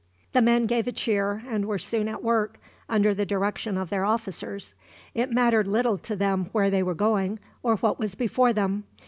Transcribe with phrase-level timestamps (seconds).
[0.33, 2.59] The men gave a cheer, and were soon at work,
[2.89, 4.73] under the direction of their officers.
[5.13, 8.85] It mattered little to them where they were going, or what was before them.